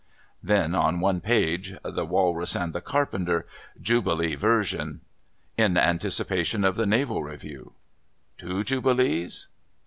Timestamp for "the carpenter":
2.73-3.45